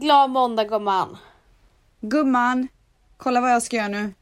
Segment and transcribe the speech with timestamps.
[0.00, 1.16] Glad måndag gumman.
[2.00, 2.68] Gumman,
[3.16, 4.14] kolla vad jag ska göra nu.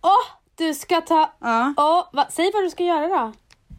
[0.00, 0.10] Åh,
[0.54, 1.30] du ska ta...
[1.38, 1.74] Ja.
[1.76, 3.32] Åh, va, säg vad du ska göra då.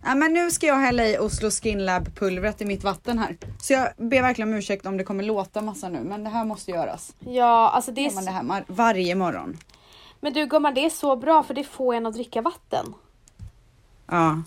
[0.05, 3.37] ja, men nu ska jag hälla i Oslo Skin Lab pulvret i mitt vatten här.
[3.61, 6.45] Så jag ber verkligen om ursäkt om det kommer låta massa nu, men det här
[6.45, 7.15] måste göras.
[7.19, 8.27] Ja, alltså det Gör man är...
[8.27, 9.57] det här varje morgon.
[10.19, 12.93] Men du gumman, det är så bra för det får en att dricka vatten.
[14.05, 14.41] Ja.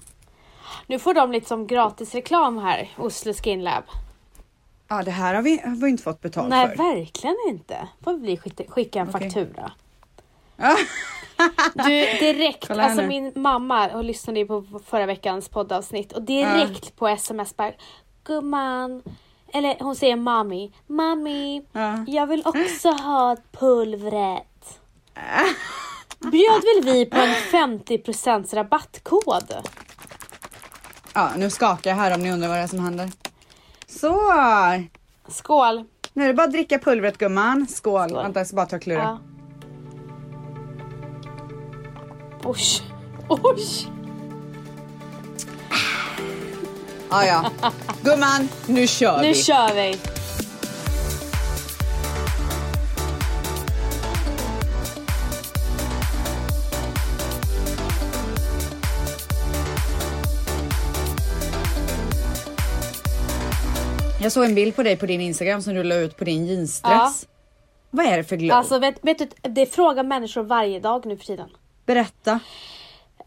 [0.87, 3.85] Nu får de lite som gratis reklam här, Oslo Skin Lab.
[4.93, 6.77] Ja, det här har vi, har vi inte fått betalt Nej, för.
[6.77, 7.89] verkligen inte.
[8.05, 9.21] Får vi skicka, skicka en Okej.
[9.31, 9.73] faktura.
[11.75, 11.89] Du,
[12.21, 17.73] direkt, alltså min mamma hon lyssnade på förra veckans poddavsnitt och direkt på sms bara
[18.25, 19.03] Gumman,
[19.53, 22.05] eller hon säger mami, mami, Ja.
[22.07, 24.81] jag vill också ha pulvret.
[26.19, 27.35] Bjöd väl vi på en
[27.79, 29.55] 50% rabattkod?
[31.15, 33.11] ja, nu skakar jag här om ni undrar vad det är som händer.
[33.91, 34.21] Så,
[35.29, 35.85] Skål!
[36.13, 37.67] nu är det bara att dricka pulvret gumman.
[37.69, 38.09] Skål.
[38.09, 38.23] Skål.
[38.23, 38.99] Vänta, jag ska bara ta klura.
[39.03, 39.19] Ja.
[42.45, 42.57] Oj,
[43.29, 43.89] oj!
[47.11, 47.51] Ja, ja.
[48.03, 49.35] Gumman, nu kör Nu vi.
[49.35, 49.99] kör vi!
[64.31, 66.47] Jag såg en bild på dig på din Instagram som du la ut på din
[66.47, 67.27] jeansdress.
[67.91, 68.57] Vad är det för glow?
[68.57, 71.49] Alltså vet, vet du, det frågar människor varje dag nu för tiden.
[71.87, 72.41] Berätta.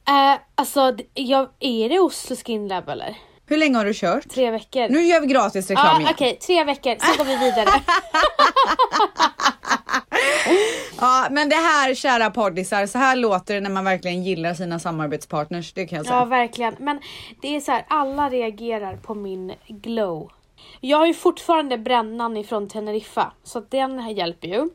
[0.07, 3.17] Eh, alltså, jag, är det Oslo Skin Lab eller?
[3.45, 4.29] Hur länge har du kört?
[4.29, 4.89] Tre veckor?
[4.89, 6.39] Nu gör vi gratis Ja, reklam okej, igen.
[6.47, 7.69] tre veckor, sen går vi vidare.
[10.99, 14.79] Ja, men det här kära poddisar, så här låter det när man verkligen gillar sina
[14.79, 15.73] samarbetspartners.
[15.73, 16.17] Det kan jag säga.
[16.17, 16.75] ja, verkligen.
[16.79, 16.99] Men
[17.41, 20.31] det är så här, alla reagerar på min glow.
[20.85, 24.69] Jag har ju fortfarande brännan ifrån Teneriffa, så att den här hjälper ju.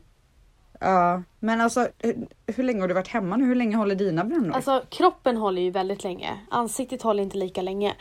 [0.81, 3.45] Ja, men alltså hur, hur länge har du varit hemma nu?
[3.45, 4.55] Hur länge håller dina brännor?
[4.55, 7.94] Alltså kroppen håller ju väldigt länge, ansiktet håller inte lika länge.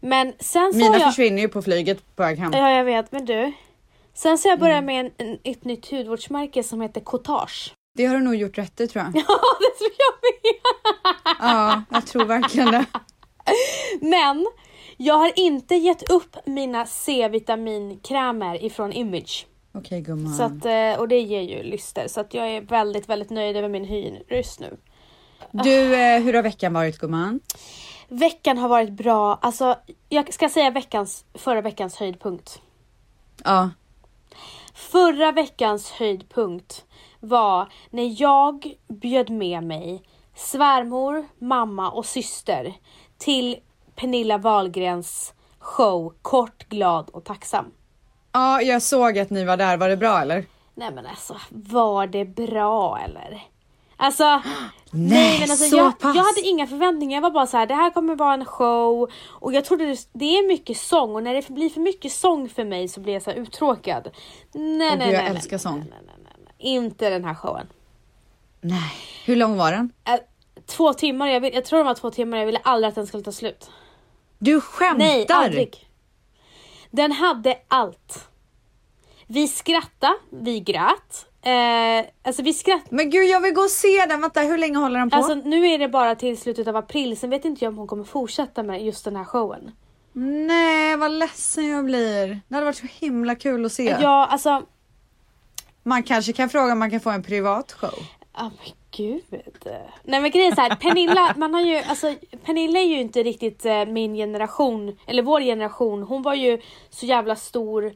[0.00, 1.08] Men sen så Mina jag...
[1.08, 2.52] försvinner ju på flyget på väg hem.
[2.52, 3.52] Ja, jag vet, men du.
[4.14, 4.86] Sen så jag börjat Mm.
[4.86, 7.74] med en, en, ett nytt hudvårdsmärke som heter Cotage.
[7.96, 9.16] Det har du nog gjort rätt i tror jag.
[9.28, 10.60] Ja, det tror jag med.
[11.40, 12.84] Ja, jag tror verkligen det.
[14.00, 14.46] Men
[15.04, 19.46] jag har inte gett upp mina C-vitaminkrämer ifrån Image.
[19.72, 20.34] Okej gumman.
[20.34, 22.08] Så att, eh, och det ger ju lyster.
[22.08, 24.76] Så att jag är väldigt, väldigt nöjd över min hyrröst nu.
[25.50, 27.40] Du, eh, hur har veckan varit gumman?
[28.08, 29.38] Veckan har varit bra.
[29.42, 29.76] Alltså,
[30.08, 32.60] jag ska säga veckans, förra veckans höjdpunkt.
[33.44, 33.70] Ja.
[34.74, 36.84] Förra veckans höjdpunkt
[37.20, 40.02] var när jag bjöd med mig
[40.34, 42.74] svärmor, mamma och syster
[43.18, 43.56] till
[43.96, 47.72] Pernilla Wahlgrens show Kort, glad och tacksam.
[48.32, 49.76] Ja, jag såg att ni var där.
[49.76, 50.44] Var det bra eller?
[50.74, 53.42] Nej men alltså, var det bra eller?
[53.96, 54.24] Alltså,
[54.90, 56.16] nej, Nej, men alltså så jag, pass.
[56.16, 57.16] jag hade inga förväntningar.
[57.16, 60.08] Jag var bara så här, det här kommer vara en show och jag trodde det,
[60.12, 63.12] det är mycket sång och när det blir för mycket sång för mig så blir
[63.12, 64.10] jag så uttråkad.
[64.52, 65.78] Nej, Åh, nej, jag nej, älskar nej, sång.
[65.78, 66.54] Nej, nej, nej, nej.
[66.58, 67.66] Inte den här showen.
[68.60, 68.92] Nej.
[69.24, 69.92] Hur lång var den?
[70.04, 70.14] Äh,
[70.66, 73.06] två timmar, jag, vill, jag tror det var två timmar, jag ville aldrig att den
[73.06, 73.70] skulle ta slut.
[74.38, 74.98] Du skämtar?
[74.98, 75.88] Nej, aldrig.
[76.90, 78.28] Den hade allt.
[79.26, 81.26] Vi skrattade, vi grät.
[81.42, 82.96] Eh, alltså vi skrattade.
[82.96, 84.20] Men gud, jag vill gå och se den.
[84.20, 85.16] Vänta, hur länge håller den på?
[85.16, 87.86] Alltså nu är det bara till slutet av april, sen vet inte jag om hon
[87.86, 89.70] kommer fortsätta med just den här showen.
[90.12, 92.40] Nej, vad ledsen jag blir.
[92.48, 93.96] Det hade varit så himla kul att se.
[94.00, 94.62] Ja, alltså,
[95.82, 97.94] Man kanske kan fråga om man kan få en privat show.
[98.36, 99.24] Ja men gud.
[100.02, 102.14] Nej men grejen är så här, Pernilla, man har ju, alltså
[102.44, 106.02] Pernilla är ju inte riktigt eh, min generation, eller vår generation.
[106.02, 107.92] Hon var ju så jävla stor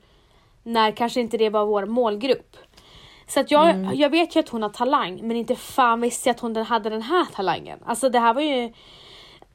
[0.62, 2.56] när kanske inte det var vår målgrupp.
[3.26, 6.34] Så att jag, jag vet ju att hon har talang, men inte fan visste jag
[6.34, 7.78] att hon hade den här talangen.
[7.84, 8.72] Alltså det här var ju...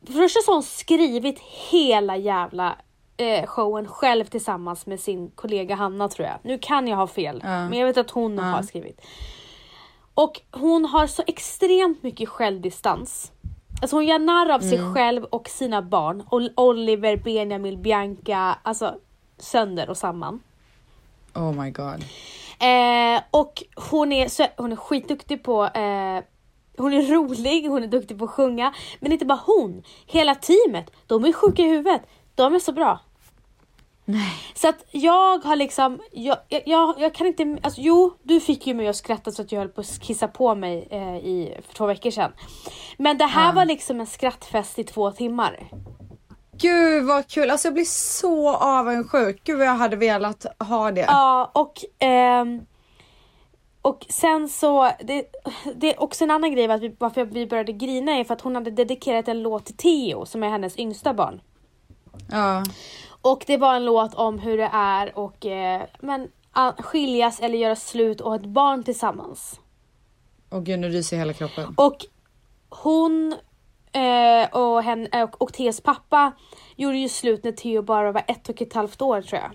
[0.05, 1.39] För första så har hon skrivit
[1.71, 2.75] hela jävla
[3.17, 6.35] eh, showen själv tillsammans med sin kollega Hanna tror jag.
[6.43, 7.69] Nu kan jag ha fel, Ja.
[7.69, 8.43] men jag vet att hon Ja.
[8.43, 9.01] har skrivit.
[10.13, 13.31] Och hon har så extremt mycket självdistans.
[13.81, 16.23] Alltså hon gör narr av sig själv och sina barn.
[16.31, 18.95] Ol- Oliver, Benjamin, Bianca, alltså
[19.37, 20.39] sönder och samman.
[21.35, 22.03] Oh my god.
[22.59, 26.23] Eh, och hon är, så, hon är skitduktig på eh,
[26.77, 28.73] hon är rolig, hon är duktig på att sjunga.
[28.99, 32.01] Men inte bara hon, hela teamet, de är sjuka i huvudet.
[32.35, 32.99] De är så bra.
[34.05, 34.33] Nej.
[34.53, 38.73] Så att jag har liksom, jag, jag, jag, kan inte, alltså jo, du fick ju
[38.73, 41.75] mig att skratta så att jag höll på att kissa på mig eh, i, för
[41.75, 42.31] två veckor sedan.
[42.97, 43.51] Men det här Ja.
[43.51, 45.69] var liksom en skrattfest i två timmar.
[46.57, 49.41] Gud vad kul, alltså jag blir så avundsjuk.
[49.43, 51.05] Gud vad jag hade velat ha det.
[51.07, 52.61] Ja, och, ehm,
[53.81, 55.25] och sen så, det,
[55.75, 58.41] det är också en annan grej att vi, varför vi började grina är för att
[58.41, 61.41] hon hade dedikerat en låt till Theo som är hennes yngsta barn.
[62.31, 62.63] Ja.
[63.23, 67.57] Och det var en låt om hur det är och eh, men, a- skiljas eller
[67.57, 69.59] göra slut och ha ett barn tillsammans.
[70.49, 71.73] Och gud nu ryser hela kroppen.
[71.77, 71.97] Och
[72.69, 73.35] hon
[73.91, 76.31] eh, och, hen, och, och Theos pappa
[76.75, 79.51] gjorde ju slut när Theo bara var ett och ett halvt år tror jag.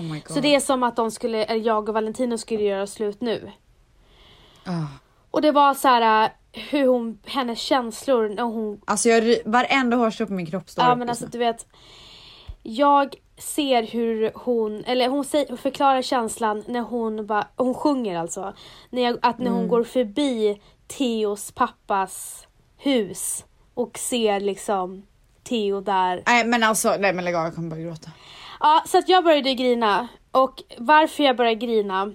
[0.00, 0.16] Oh.
[0.26, 3.50] Så det är som att de skulle, eller jag och Valentino skulle göra slut nu.
[4.64, 4.86] Ah.
[5.30, 6.30] Och det var så här äh,
[6.70, 10.94] hur hon, hennes känslor när hon, Alltså jag, varenda hårstrå på min kropp står ja
[10.94, 11.30] men alltså nu.
[11.30, 11.66] du vet.
[12.68, 18.52] Jag ser hur hon, eller hon säger, förklarar känslan när hon bara, hon sjunger alltså.
[18.90, 19.68] När jag, att när hon Mm.
[19.68, 22.46] går förbi Theos pappas
[22.78, 25.02] hus och ser liksom
[25.42, 26.22] Theo där.
[26.26, 28.10] Nej men alltså, nej men lägg av jag kommer bara gråta.
[28.60, 30.08] Ja, så att jag började grina.
[30.30, 32.12] Och varför jag började grina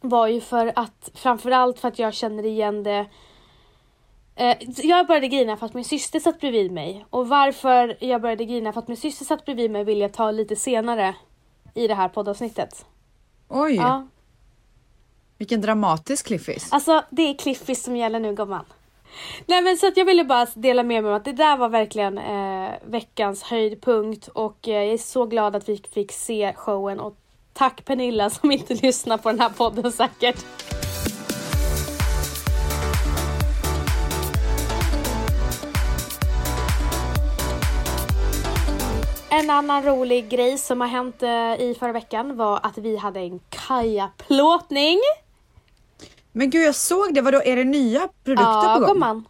[0.00, 3.06] var ju för att, framförallt för att jag känner igen det.
[4.36, 7.06] Eh, jag började grina för att min syster satt bredvid mig.
[7.10, 10.30] Och varför jag började grina för att min syster satt bredvid mig vill jag ta
[10.30, 11.14] lite senare
[11.74, 12.84] i det här poddavsnittet.
[13.48, 14.06] Oj, Ja,
[15.38, 16.72] vilken dramatisk cliffis.
[16.72, 18.64] alltså det är Cliffis som gäller nu gumman.
[19.46, 21.68] Nej men så att jag ville bara dela med mig om att det där var
[21.68, 27.00] verkligen eh, veckans höjdpunkt och eh, jag är så glad att vi fick se showen
[27.00, 27.16] och
[27.52, 30.44] tack Pernilla som inte lyssnar på den här podden säkert.
[39.44, 43.20] En annan rolig grej som har hänt eh, i förra veckan var att vi hade
[43.20, 44.98] en kajaplåtning.
[46.32, 48.88] Men gud jag såg det, vadå är det nya produkter Ja, på gång?
[48.94, 49.24] gumman.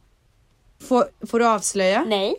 [0.88, 2.04] Får, får du avslöja?
[2.06, 2.36] Nej.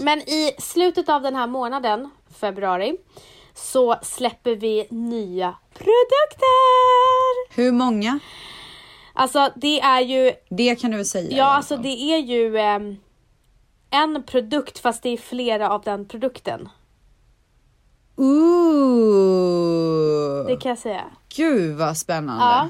[0.00, 2.10] Men i slutet av den här månaden,
[2.40, 2.96] februari,
[3.54, 7.56] så släpper vi nya produkter!
[7.56, 8.18] Hur många?
[9.12, 11.36] Alltså det är ju, Det kan du väl säga?
[11.36, 12.96] ja alltså det är ju ehm,
[13.94, 16.68] en produkt fast det är flera av den produkten.
[19.04, 20.46] Ooh.
[20.46, 21.04] Det kan jag säga.
[21.36, 22.44] Gud vad spännande.
[22.44, 22.68] Ja.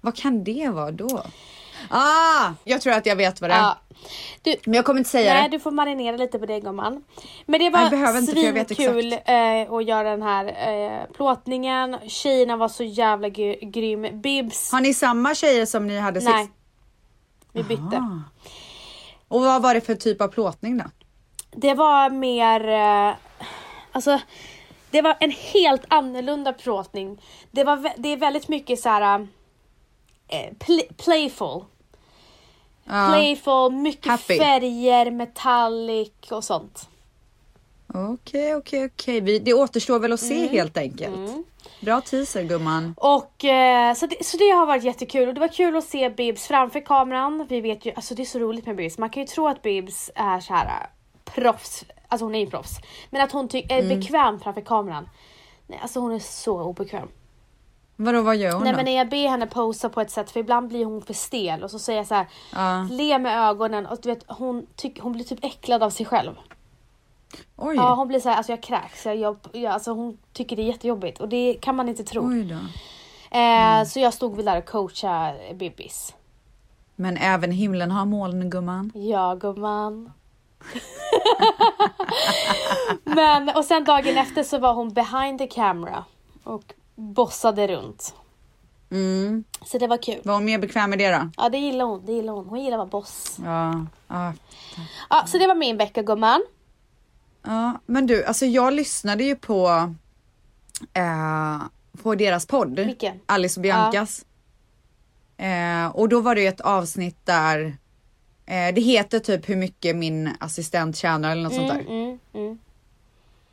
[0.00, 1.22] Vad kan det vara då?
[1.90, 3.58] Ah, jag tror att jag vet vad det är.
[3.58, 3.78] ja.
[4.42, 5.56] Du, Men jag kommer inte säga nej det.
[5.56, 7.04] du får marinera lite på det gumman.
[7.46, 11.96] Men det Nej, var svinkul eh, att göra den här eh, plåtningen.
[12.06, 14.20] Tjejerna var så jävla gry- grym.
[14.20, 16.32] Bibs, Har ni samma tjejer som ni hade sist?
[16.34, 16.50] nej.
[17.52, 17.96] Vi bytte.
[17.96, 18.20] Ah.
[19.30, 20.84] Och vad var det för typ av plåtning då?
[21.50, 23.14] Det var mer, eh,
[23.92, 24.20] alltså
[24.90, 27.22] det var en helt annorlunda plåtning.
[27.50, 29.28] Det, var, det är väldigt mycket så här
[30.28, 31.64] eh, pl- playful.
[32.84, 33.08] Ja.
[33.12, 34.38] Playful, mycket Happy.
[34.38, 36.88] färger, metallic och sånt.
[37.94, 39.20] Okej, okej, okej.
[39.20, 41.16] Vi- Det återstår väl att se helt enkelt.
[41.16, 41.44] Mm.
[41.80, 42.94] Bra teaser gumman.
[42.96, 46.10] Och eh, så, det, så det har varit jättekul och det var kul att se
[46.10, 47.46] Bibs framför kameran.
[47.48, 48.98] Vi vet ju, alltså det är så roligt med Bibs.
[48.98, 52.46] Man kan ju tro att Bibs är så här eh, proffs, alltså hon är ju
[52.46, 52.76] proffs.
[53.10, 55.08] Men att hon är bekväm framför kameran.
[55.66, 57.08] Nej, alltså hon är så obekväm.
[57.96, 58.76] Vadå, vad gör hon Nej då?
[58.76, 61.62] men när jag ber henne posa på ett sätt för ibland blir hon för stel
[61.62, 62.88] och så säger jag så här, Ja.
[62.90, 66.32] le med ögonen och du vet hon, tyck, hon blir typ äcklad av sig själv.
[67.56, 70.56] Oj, Ja hon blir så här, alltså jag kräks, jag, jag, jag, alltså hon tycker
[70.56, 72.28] det är jättejobbigt och det kan man inte tro.
[72.28, 72.58] oj då.
[73.38, 76.14] Eh, Så jag stod väl där och coachade Bibis.
[76.96, 78.92] Men även himlen har moln gumman.
[78.94, 80.12] Ja gumman.
[83.04, 86.04] Men och sen dagen efter så var hon behind the camera
[86.44, 88.14] och bossade runt.
[88.90, 89.44] Mm.
[89.64, 90.20] Så det var kul.
[90.24, 91.30] Var hon mer bekväm med det då?
[91.36, 92.46] Ja det gillar hon, det gillar hon.
[92.46, 93.38] Hon gillar att vara boss.
[93.44, 93.86] Ja.
[94.08, 94.32] ja.
[95.10, 96.42] Ja så det var min vecka gumman.
[97.42, 99.94] Ja, men du, alltså jag lyssnade ju på,
[100.94, 101.62] eh,
[102.02, 102.78] på deras podd.
[102.80, 103.20] Vilken?
[103.26, 104.24] Alice och Biancas.
[105.36, 107.76] Eh, och då var det ett avsnitt där
[108.46, 111.80] eh, det heter typ hur mycket min assistent tjänar eller något sånt där.
[111.80, 112.58] Mm, mm.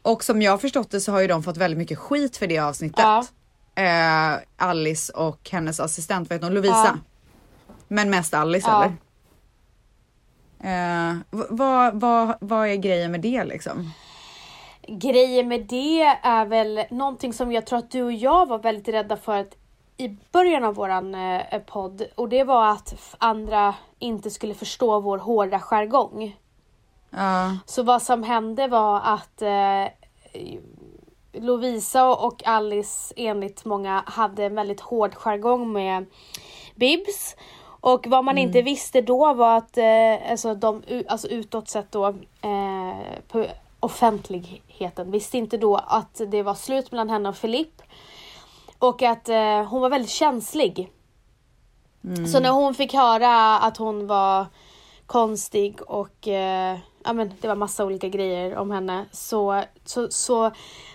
[0.02, 2.48] Och som jag har förstått det så har ju de fått väldigt mycket skit för
[2.48, 3.00] det avsnittet.
[3.00, 3.26] Ja.
[3.76, 6.54] Eh, Alice och hennes assistent, vad heter hon?
[6.56, 6.76] Lovisa.
[6.76, 7.74] Ja.
[7.88, 8.84] Men mest Alice Ja.
[8.84, 8.96] eller?
[10.60, 11.16] Eh,
[11.50, 13.92] vad, vad, vad är grejen med det liksom?
[14.88, 18.88] Grejen med det är väl någonting som jag tror att du och jag var väldigt
[18.88, 19.56] rädda för att
[19.98, 25.18] i början av våran eh, podd och det var att andra inte skulle förstå vår
[25.18, 26.38] hårda jargong.
[27.10, 27.58] Ja.
[27.66, 29.86] Så vad som hände var att eh,
[31.34, 36.06] Lovisa och Alice enligt många hade en väldigt hård jargong med
[36.76, 37.36] Bibs.
[37.88, 42.08] Och vad man inte visste då var att eh, alltså, de, alltså utåt sett då
[42.42, 43.46] eh, på
[43.80, 47.82] offentligheten visste inte då att det var slut mellan henne och Filip.
[48.80, 50.92] Och att eh, hon var väldigt känslig.
[52.32, 54.46] Så när hon fick höra att hon var
[55.06, 60.52] konstig och eh, ja men det var massa olika grejer om henne så, så, så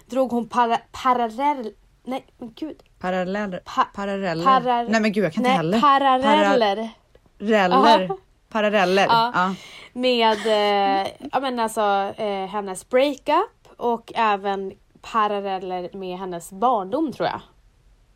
[0.07, 1.73] drog hon para, parallell,
[2.05, 2.83] nej men gud.
[3.03, 3.61] Paralleller.
[3.65, 4.45] Pa- paralleller.
[4.45, 5.81] parar- Nej men gud jag kan inte nej, heller.
[5.81, 6.91] Paralleller.
[7.39, 8.11] Paralleller.
[8.49, 9.07] Paralleller.
[9.07, 9.33] Ja.
[9.35, 9.55] Ja.
[9.93, 14.73] Med eh, ja, men alltså, eh, hennes breakup och även
[15.13, 17.41] paralleller med hennes barndom tror jag.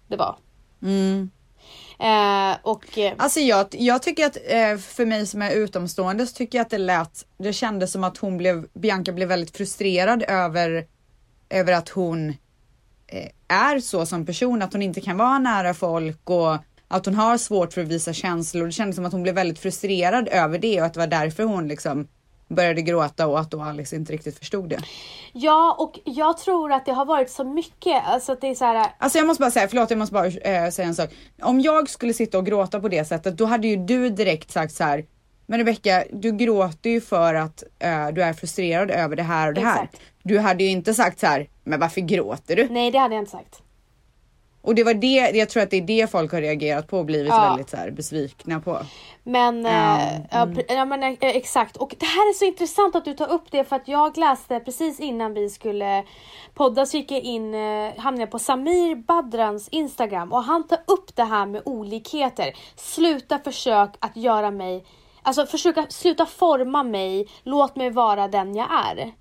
[0.09, 0.37] Det var.
[0.83, 1.31] Mm.
[1.99, 6.35] Eh, och eh, Alltså jag, jag tycker att eh, för mig som är utomstående så
[6.35, 10.23] tycker jag att det lät, det kändes som att hon blev, Bianca blev väldigt frustrerad
[10.29, 10.87] över,
[11.51, 12.35] över att hon
[13.49, 16.57] är så som person, att hon inte kan vara nära folk och
[16.89, 18.67] att hon har svårt för att visa känslor.
[18.67, 21.45] Det kändes som att hon blev väldigt frustrerad över det och att det var därför
[21.45, 22.09] hon liksom
[22.49, 24.81] började gråta och att då Alice inte riktigt förstod det.
[25.33, 28.65] ja, och jag tror att det har varit så mycket, alltså att det är så
[28.65, 28.93] här.
[28.99, 31.11] Alltså jag måste bara säga, förlåt jag måste bara eh, säga en sak.
[31.43, 34.75] Om jag skulle sitta och gråta på det sättet, då hade ju du direkt sagt
[34.75, 35.05] så här.
[35.47, 39.55] Men Rebecka, du gråter ju för att eh, du är frustrerad över det här och
[39.55, 39.83] det här.
[39.85, 40.01] Exakt.
[40.23, 42.69] Du hade ju inte sagt så här, men varför gråter du?
[42.69, 43.63] Nej, det hade jag inte sagt.
[44.63, 47.05] Och det var det, jag tror att det är det folk har reagerat på och
[47.05, 47.49] blivit Ja.
[47.49, 48.79] väldigt så här besvikna på.
[49.23, 51.77] Men, Ja, eh, ja, pre- ja, men eh, exakt.
[51.77, 54.61] Och det här är så intressant att du tar upp det för att jag läste
[54.61, 56.05] precis innan vi skulle
[56.55, 57.55] podda så gick jag in,
[57.97, 62.53] hamnade jag på Samir Badrans Instagram och han tar upp det här med olikheter.
[62.77, 64.85] Sluta försök att göra mig,
[65.27, 69.13] alltså försöka sluta forma mig, låt mig vara den jag är.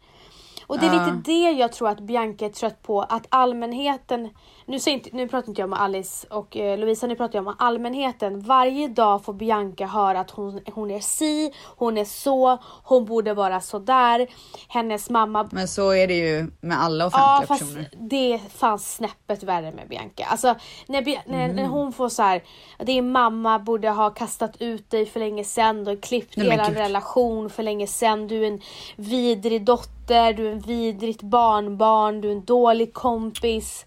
[0.68, 1.06] Och det är Ja.
[1.06, 4.30] lite det jag tror att Bianca är trött på, att allmänheten,
[4.68, 7.56] nu, inte, nu pratar inte jag om Alice och eh, Lovisa, nu pratar jag om
[7.60, 8.40] allmänheten.
[8.40, 13.34] Varje dag får Bianca höra att hon, hon är si, hon är så, hon borde
[13.34, 14.28] vara så där.
[14.68, 17.90] hennes mamma Men så är det ju med alla Ja offentliga fast personer.
[18.10, 20.26] det är fan snäppet värre med Bianca.
[20.26, 20.56] Alltså
[20.88, 22.44] när, Bi- när, när hon får så här,
[22.80, 27.50] din mamma borde ha kastat ut dig för länge sedan och klippt Nej, er relation
[27.50, 28.28] för länge sedan.
[28.28, 28.62] Du är en
[28.96, 33.86] vidrig dotter, du är en vidrigt barnbarn, du är en dålig kompis.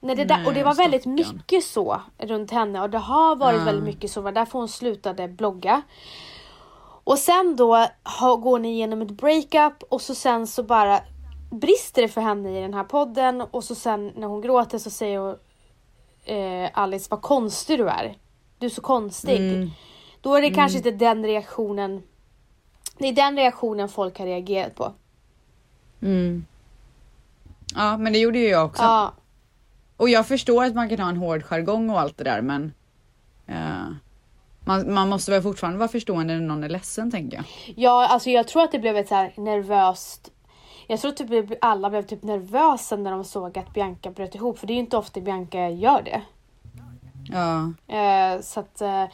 [0.00, 3.36] När det där, Nej, och det var väldigt mycket så runt henne och det har
[3.36, 3.64] varit Ja.
[3.64, 4.20] väldigt mycket så.
[4.20, 5.82] Det var därför hon slutade blogga.
[7.04, 11.00] Och sen då har, går ni igenom ett breakup och så sen så bara
[11.50, 14.90] brister det för henne i den här podden och så sen när hon gråter så
[14.90, 15.36] säger hon
[16.24, 18.16] eh, Alice vad konstig du är.
[18.58, 19.36] Du är så konstig.
[19.38, 19.70] Mm.
[20.20, 22.02] Då är det kanske inte den reaktionen
[22.98, 24.92] det är den reaktionen folk har reagerat på.
[26.00, 26.44] Mm.
[27.74, 28.82] Ja men det gjorde ju jag också.
[28.82, 29.12] Ja,
[29.98, 32.72] Och jag förstår att man kan ha en hård jargong och allt det där men
[33.46, 33.88] eh,
[34.64, 37.44] man, man måste väl fortfarande vara förstående när någon är ledsen tänker jag.
[37.76, 40.30] ja alltså jag tror att det blev ett så nervöst
[40.86, 44.58] jag tror att typ alla blev typ nervösa när de såg att Bianca bröt ihop
[44.58, 46.22] för det är ju inte ofta Bianca gör det.
[47.30, 47.72] Ja.
[47.94, 49.04] Eh, så att, eh,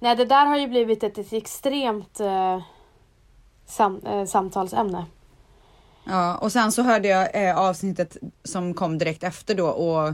[0.00, 2.62] nej det där har ju blivit ett, ett extremt eh,
[3.66, 5.06] sam, samtalsämne.
[6.04, 10.12] Ja, och sen så hörde jag avsnittet som kom direkt efter då och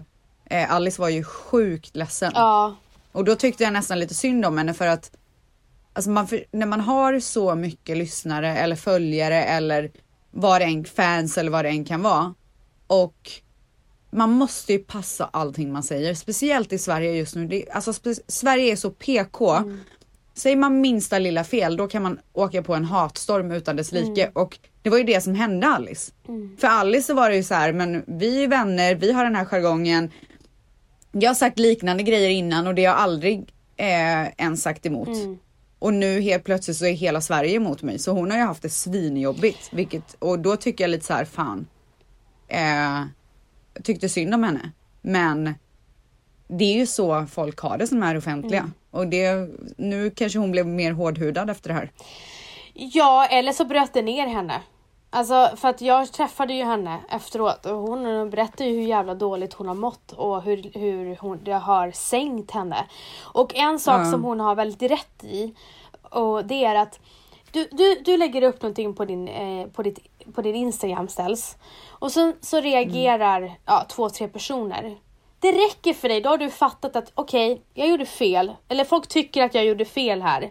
[0.53, 2.33] eh, Alice var ju sjukt ledsen.
[2.35, 2.77] Ja,
[3.13, 5.11] Och då tyckte jag nästan lite synd om henne för att
[5.93, 9.91] alltså man, för, när man har så mycket lyssnare eller följare eller
[10.31, 12.35] vad det än, fans eller vad det än kan vara.
[12.87, 13.31] Och
[14.11, 17.47] man måste ju passa allting man säger, speciellt i Sverige just nu.
[17.47, 17.93] Det, alltså
[18.29, 19.57] Sverige är så PK.
[20.35, 24.31] Säger man minsta lilla fel, då kan man åka på en hatstorm utan dess like.
[24.35, 26.13] Och det var ju det som hände Alice.
[26.59, 29.37] För Alice så var det ju så här, men vi är vänner, vi har den
[29.37, 30.11] här jargongen.
[31.13, 33.39] Jag har sagt liknande grejer innan och det har jag aldrig
[33.77, 35.09] eh, ens sagt emot.
[35.09, 35.39] Mm.
[35.79, 37.99] Och nu helt plötsligt så är hela Sverige emot mig.
[37.99, 39.69] Så hon har ju haft det svinjobbigt.
[39.73, 41.67] Vilket, och då tycker jag lite så här, fan.
[42.49, 43.07] Eh,
[43.75, 44.71] jag tyckte synd om henne.
[45.03, 45.55] Men
[46.49, 48.61] det är ju så folk har det som är offentliga.
[48.61, 48.73] Mm.
[48.91, 51.91] Och det, nu kanske hon blev mer hårdhudad efter det här.
[52.75, 54.61] ja eller så bröt det ner henne.
[55.15, 59.53] Alltså för att jag träffade ju henne efteråt och hon berättade ju hur jävla dåligt
[59.53, 62.87] hon har mått och hur, hur hon, det har sänkt henne.
[63.23, 64.11] Och en sak Ja.
[64.11, 65.55] som hon har väldigt rätt i
[66.03, 67.01] och det är att
[67.51, 69.99] du, du, du lägger upp någonting på din, eh, på ditt,
[70.35, 71.57] på din Instagram ställs
[71.89, 74.97] och sen så reagerar ja, två, tre personer.
[75.41, 78.53] Det räcker för dig, då har du fattat att okej, jag gjorde fel.
[78.69, 80.51] Eller folk tycker att jag gjorde fel här.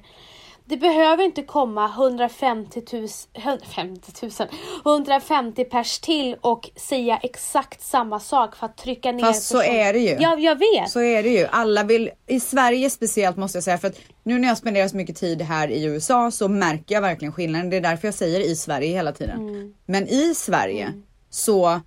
[0.72, 4.32] Det behöver inte komma 150 000, 150 000,
[4.86, 9.94] 150 pers till och säga exakt samma sak för att trycka ner Fast så är
[9.94, 10.18] det ju.
[10.20, 10.90] Ja, jag vet.
[10.90, 11.48] Så är det ju.
[11.52, 14.98] Alla vill, i Sverige speciellt måste jag säga, för att nu när jag spenderar så
[14.98, 17.70] mycket tid här i USA så märker jag verkligen skillnaden.
[17.70, 19.40] Det är därför jag säger i Sverige hela tiden.
[19.40, 19.74] Mm.
[19.86, 20.94] Men i Sverige
[21.30, 21.82] så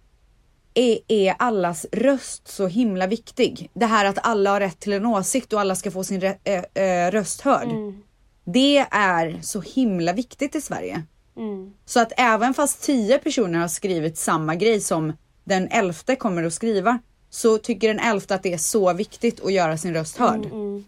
[0.74, 3.70] är, är allas röst så himla viktig.
[3.74, 6.38] Det här att alla har rätt till en åsikt och alla ska få sin rä-
[6.44, 7.68] äh, äh, röst hörd.
[7.68, 8.03] Mm.
[8.44, 11.02] Det är så himla viktigt i Sverige.
[11.36, 11.72] Mm.
[11.84, 15.12] Så att även fast tio personer har skrivit samma grej som
[15.44, 16.98] den elfte kommer att skriva
[17.30, 20.44] så tycker den elfte att det är så viktigt att göra sin röst hörd.
[20.44, 20.84] Mm.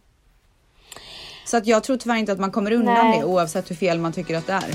[1.46, 3.18] Så att jag tror tyvärr inte att man kommer undan Nej.
[3.18, 4.70] det oavsett hur fel man tycker att det är.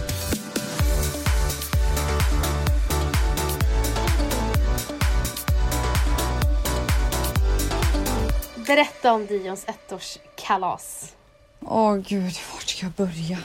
[8.67, 11.15] Berätta om Dions ettårskalas.
[11.65, 13.37] Åh gud, vart ska jag börja?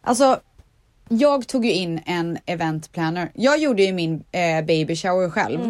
[0.00, 0.40] Alltså,
[1.08, 3.30] jag tog ju in en event planner.
[3.34, 5.60] Jag gjorde ju min eh, baby shower själv.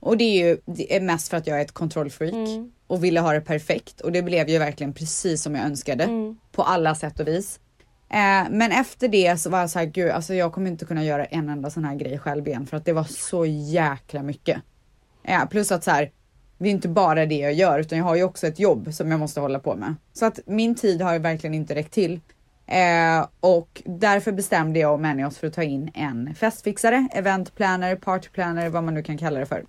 [0.00, 2.48] Och det är ju det är mest för att jag är ett kontrollfreak
[2.86, 4.00] och ville ha det perfekt.
[4.00, 6.34] Och det blev ju verkligen precis som jag önskade.
[6.52, 7.60] På alla sätt och vis.
[8.10, 11.04] Eh, men efter det så var jag så här, gud alltså jag kommer inte kunna
[11.04, 14.62] göra en enda sån här grej själv igen för att det var så jäkla mycket.
[15.24, 16.10] Eh, plus att så här,
[16.58, 19.10] det är inte bara det jag gör utan jag har ju också ett jobb som
[19.10, 19.94] jag måste hålla på med.
[20.12, 22.20] Så att min tid har ju verkligen inte räckt till.
[22.66, 27.96] Eh, och därför bestämde jag och Manny oss för att ta in en festfixare, eventplaner,
[27.96, 29.64] partyplaner, vad man nu kan kalla det för.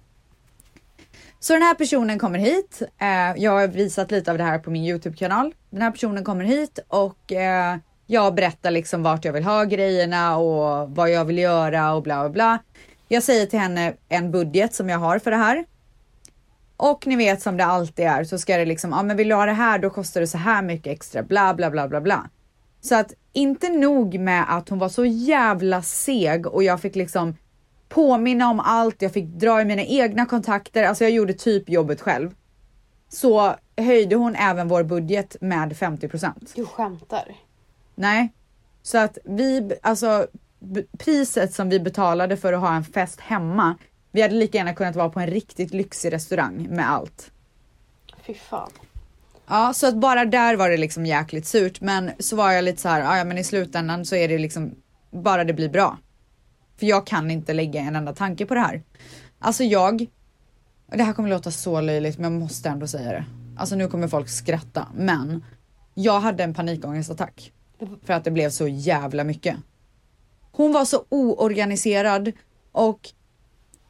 [1.40, 2.82] Så den här personen kommer hit.
[2.98, 5.54] Eh, jag har visat lite av det här på min Youtube-kanal.
[5.70, 7.78] Den här personen kommer hit och eh,
[8.08, 12.20] jag berättar liksom vart jag vill ha grejerna och vad jag vill göra och bla
[12.22, 12.60] bla bla.
[13.08, 15.66] Jag säger till henne en budget som jag har för det här.
[16.78, 19.36] Och ni vet som det alltid är så ska det liksom, ja men vill du
[19.36, 22.30] ha det här då kostar det så här mycket extra, bla bla bla bla bla.
[22.82, 27.36] Så att inte nog med att hon var så jävla seg och jag fick liksom
[27.90, 32.02] påminna om allt, jag fick dra i mina egna kontakter, alltså jag gjorde typ jobbet
[32.02, 32.36] själv.
[33.10, 37.36] Så höjde hon även vår budget med 50% Du skämtar.
[37.96, 38.34] Nej,
[38.82, 40.28] så att vi, alltså
[40.98, 43.76] priset som vi betalade för att ha en fest hemma,
[44.16, 47.32] vi hade lika gärna kunnat vara på en riktigt lyxig restaurang med allt.
[48.28, 48.72] Fy fan.
[49.48, 52.82] Ja, så att bara där var det liksom jäkligt surt, men så var jag lite
[52.82, 54.76] så här, "Ja, ja men i slutändan så är det liksom
[55.12, 55.98] bara det blir bra.
[56.78, 58.84] För jag kan inte lägga en enda tanke på det här.
[59.40, 60.06] Alltså jag,
[60.88, 63.26] det här kommer låta så löjligt men jag måste ändå säga det.
[63.58, 65.44] Alltså nu kommer folk skratta, men
[65.94, 67.54] jag hade en panikångestattack.
[68.04, 69.56] För att det blev så jävla mycket.
[70.52, 72.32] Hon var så oorganiserad
[72.72, 73.14] och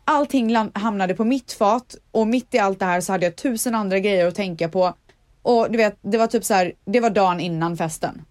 [0.05, 3.75] allting hamnade på mitt fat och mitt i allt det här så hade jag tusen
[3.75, 4.93] andra grejer att tänka på.
[5.41, 8.25] Och du vet, det var typ så här, det var dagen innan festen.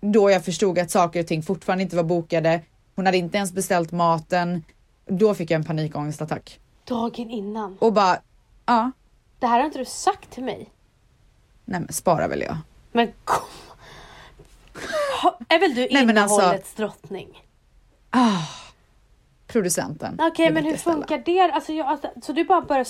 [0.00, 2.60] Då jag förstod att saker och ting fortfarande inte var bokade.
[2.96, 4.64] Hon hade inte ens beställt maten.
[5.06, 6.60] Då fick jag en panikångestattack.
[6.84, 7.76] Dagen innan.
[7.80, 8.18] Och bara,
[8.66, 8.90] ja,
[9.38, 10.70] Det här har inte du sagt till mig.
[11.64, 12.56] nej men spara väl jag.
[12.92, 13.46] Men kom.
[15.48, 17.28] Är väl du Nej, alltså- innehållets drottning?
[19.54, 20.18] Producenten.
[20.20, 21.40] Okej det men hur funkar det?
[21.40, 22.86] Alltså, jag, alltså, så du bara börjar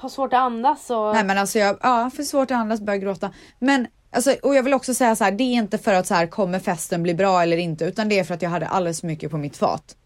[0.00, 1.14] ha svårt att andas och...
[1.14, 3.30] Nej men alltså jag, ja för svårt att andas börja gråta.
[3.58, 6.14] Men alltså, och jag vill också säga så här, det är inte för att så
[6.14, 9.00] här kommer festen bli bra eller inte, utan det är för att jag hade alldeles
[9.00, 9.96] för mycket på mitt fat.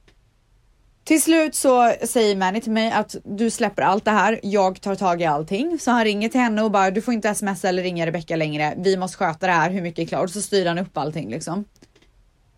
[1.05, 4.95] Till slut så säger Manny till mig att du släpper allt det här, jag tar
[4.95, 5.79] tag i allting.
[5.79, 8.75] Så han ringer till henne och bara du får inte smsa eller ringa Rebecca längre,
[8.77, 10.25] vi måste sköta det här, hur mycket är klart?
[10.25, 11.64] Och så styr han upp allting liksom.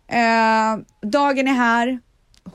[0.07, 1.99] Eh, dagen är här,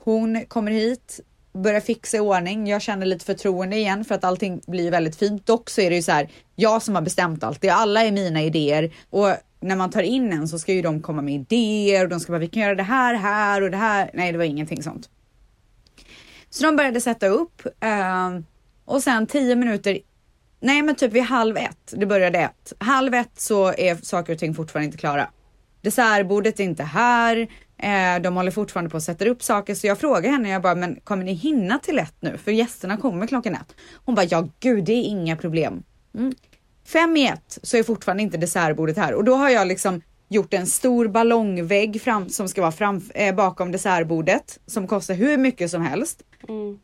[0.04, 1.20] hon kommer hit,
[1.52, 2.66] börjar fixa i ordning.
[2.66, 5.46] Jag känner lite förtroende igen för att allting blir väldigt fint.
[5.46, 7.60] Dock så är det ju så här, jag som har bestämt allt.
[7.60, 9.28] Det är alla är mina idéer och
[9.60, 12.32] när man tar in en så ska ju de komma med idéer och de ska
[12.32, 14.10] bara vi kan göra det här här och det här.
[14.14, 15.08] Nej, det var ingenting sånt.
[16.50, 18.44] Så de började sätta upp ehm,
[18.84, 19.98] och sen tio minuter
[20.60, 22.72] Nej men typ vid halv ett, det började ett.
[22.78, 25.28] Halv ett så är saker och ting fortfarande inte klara.
[25.80, 27.48] Dessertbordet är inte här,
[28.22, 31.00] de håller fortfarande på att sätta upp saker så jag frågar henne, jag bara men
[31.04, 32.38] kommer ni hinna till ett nu?
[32.44, 33.76] För gästerna kommer klockan ett.
[34.04, 35.82] Hon bara ja gud det är inga problem.
[36.14, 36.34] Mm.
[36.84, 40.54] Fem i ett så är fortfarande inte dessertbordet här och då har jag liksom gjort
[40.54, 45.70] en stor ballongvägg fram, som ska vara fram, eh, bakom dessertbordet som kostar hur mycket
[45.70, 46.22] som helst.
[46.48, 46.78] Mm.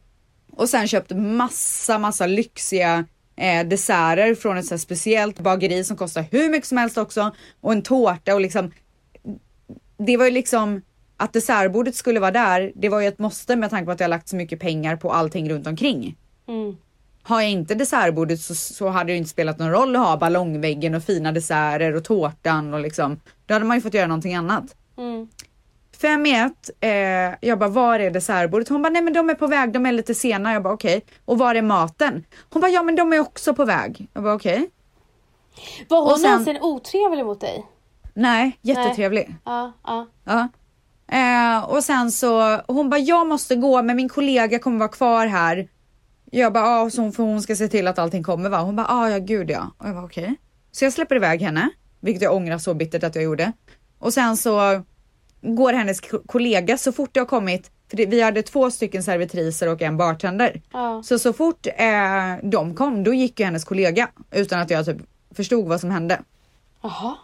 [0.53, 3.05] Och sen köpt massa, massa lyxiga
[3.37, 7.35] eh, desserter från ett så speciellt bageri som kostar hur mycket som helst också.
[7.61, 8.73] Och en tårta och liksom.
[9.99, 10.83] Det var ju liksom
[11.21, 12.73] att dessertbordet skulle vara där.
[12.75, 15.13] Det var ju ett måste med tanke på att jag lagt så mycket pengar på
[15.13, 16.17] allting runt omkring.
[16.49, 16.77] Mm.
[17.23, 20.95] har jag inte dessertbordet så, så hade det inte spelat någon roll att ha ballongväggen
[20.95, 23.21] och fina desserter och tårtan och liksom.
[23.47, 24.65] Då hade man ju fått göra någonting annat.
[24.99, 25.29] Mm.
[26.01, 28.69] Fem i ett, eh, jag bara var är dessertbordet?
[28.69, 30.53] Hon bara nej men de är på väg, de är lite sena.
[30.53, 31.05] Jag bara okej.
[31.25, 32.25] Och var är maten?
[32.51, 34.09] Hon bara ja men de är också på väg.
[34.13, 34.71] Jag bara okej.
[35.89, 37.67] Var hon Och sen- någonsin otrevlig mot dig?
[38.15, 39.37] Nej, jättetrevlig.
[39.45, 40.07] Ja, ja.
[40.25, 40.49] Ja.
[41.13, 45.27] Eh, och sen så, hon bara jag måste gå men min kollega kommer vara kvar
[45.27, 45.69] här.
[46.31, 48.59] Jag bara ja, så hon, för hon ska se till att allting kommer va?
[48.61, 49.71] Hon bara ah, ja gud ja.
[49.79, 50.35] Och jag bara okej.
[50.73, 53.53] Så jag släpper iväg henne, vilket jag ångrar så bittert att jag gjorde.
[53.99, 54.83] Och sen så
[55.43, 59.03] går hennes ko- kollega så fort det har kommit, för det, vi hade två stycken
[59.03, 60.63] servitriser och en bartender.
[60.73, 61.03] ja.
[61.05, 64.97] Så så fort eh, de kom, då gick ju hennes kollega utan att jag typ
[65.35, 66.21] förstod vad som hände.
[66.83, 67.15] Jaha.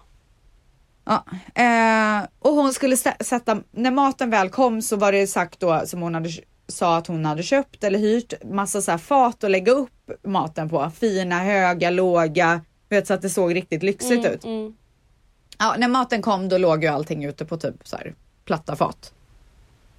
[1.05, 1.25] Ja,
[1.63, 6.03] eh, och hon skulle sätta, när maten väl kom så var det sagt då som
[6.03, 6.31] hon hade
[6.67, 10.69] sa att hon hade köpt eller hyrt massa så här fat att lägga upp maten
[10.69, 10.91] på.
[10.97, 14.45] Fina, höga, låga, vet så att det såg riktigt lyxigt ut.
[14.45, 14.77] Mm.
[15.59, 18.15] Ja, när maten kom då låg ju allting ute på typ så här
[18.45, 19.13] platta fat.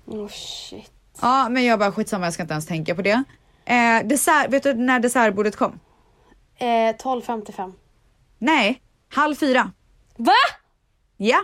[0.06, 0.92] Oh shit.
[1.22, 3.24] Ja, men jag bara skitsamma, jag ska inte ens tänka på det.
[3.66, 5.80] Eh, dessert, vet du när dessertbordet kom?
[6.58, 7.74] Eh, 12.55.
[8.38, 9.72] Nej, halv fyra.
[10.18, 10.34] Va?
[11.18, 11.38] Ja.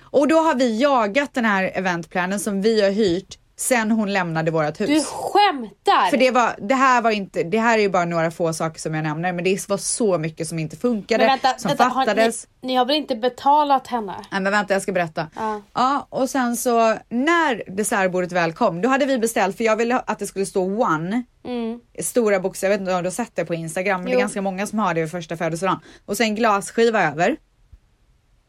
[0.00, 4.50] Och då har vi jagat den här eventplanen som vi har hyrt sen hon lämnade
[4.50, 4.88] vårt hus.
[4.88, 6.10] Du skämtar?
[6.10, 8.80] För det var, det här var inte, det här är ju bara några få saker
[8.80, 11.84] som jag nämner, men det var så mycket som inte funkade, Men vänta, som vänta
[11.84, 12.46] har fattades.
[12.62, 14.14] ni, ni har väl inte betalat henne?
[14.30, 15.26] Nej men vänta jag ska berätta.
[15.36, 15.60] Ja.
[15.74, 19.98] Ja och sen så när dessertbordet väl kom, då hade vi beställt för jag ville
[19.98, 21.80] att det skulle stå one, Mm.
[22.02, 24.18] stora bokstäver, jag vet inte om du har sett det på Instagram, men det Jo.
[24.18, 25.80] är ganska många som har det vid första födelsedagen.
[26.06, 27.36] Och sen glasskiva över.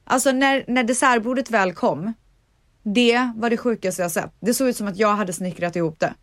[0.10, 2.14] Alltså när, när dessertbordet väl kom,
[2.84, 4.32] det var det sjukaste jag sett.
[4.40, 6.14] Det såg ut som att jag hade snickrat ihop det.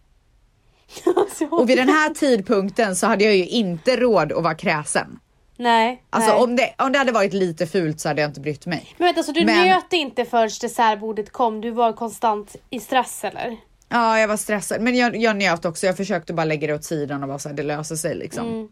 [1.51, 5.18] Och vid den här tidpunkten så hade jag ju inte råd att vara kräsen.
[5.57, 6.03] Nej.
[6.11, 6.42] Alltså nej.
[6.42, 8.94] om det, om det hade varit lite fult så hade jag inte brytt mig.
[8.99, 11.61] Men vänta, så du Men- njöt inte förrän dessertbordet kom?
[11.61, 13.57] Du var konstant i stress eller?
[13.88, 15.87] Ja, jag var stressad, men jag, jag njöt också.
[15.87, 18.46] Jag försökte bara lägga det åt sidan och bara så här, det löser sig liksom.
[18.46, 18.68] Mm.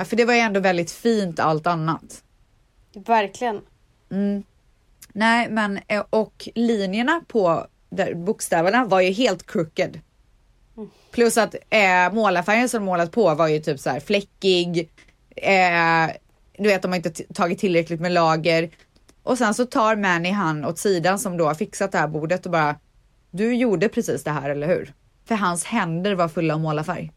[0.00, 2.22] Eh, för det var ju ändå väldigt fint allt annat.
[3.06, 3.60] Verkligen.
[5.12, 10.00] Nej, men eh, och linjerna på där, bokstäverna var ju helt crooked.
[11.10, 14.90] Plus att eh, målarfärgen som målat på var ju typ så här fläckig.
[15.36, 16.10] Eh,
[16.58, 18.70] du vet, de har inte tagit tillräckligt med lager.
[19.22, 22.46] Och sen så tar Manny han åt sidan som då har fixat det här bordet
[22.46, 22.76] och bara
[23.30, 24.92] Du gjorde precis det här, eller hur?
[25.24, 27.12] För hans händer var fulla av målarfärg.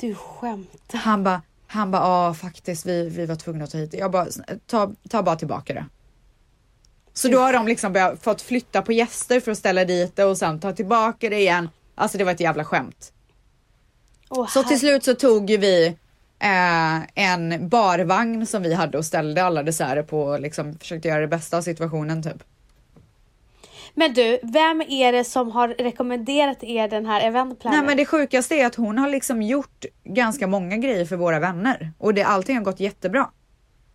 [0.00, 0.98] Du skämtar.
[0.98, 3.96] Han bara, han bara, ja faktiskt, vi, vi var tvungna att ta hit det.
[3.96, 4.26] Jag bara,
[4.66, 5.86] ta, ta bara tillbaka det.
[7.18, 10.38] Så då har de liksom fått flytta på gäster för att ställa dit det och
[10.38, 11.68] sen ta tillbaka det igen.
[11.94, 13.12] Alltså det var ett jävla skämt.
[14.28, 15.86] Åh, Så till slut så tog ju vi
[16.38, 21.20] eh, en barvagn som vi hade och ställde alla desserter på och liksom försökte göra
[21.20, 22.42] det bästa av situationen typ.
[23.94, 27.78] Men du, vem är det som har rekommenderat er den här eventplanen?
[27.78, 31.40] Nej men det sjukaste är att hon har liksom gjort ganska många grejer för våra
[31.40, 33.30] vänner och det, allting har gått jättebra.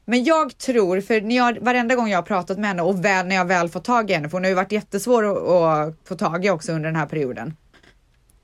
[0.06, 3.28] Men jag tror, för när jag, varenda gång jag har pratat med henne och väl,
[3.28, 6.08] när jag väl fått tag i henne, för hon har ju varit jättesvår att, att
[6.08, 7.54] få tag i också under den här perioden.